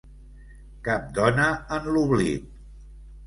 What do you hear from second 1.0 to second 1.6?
dona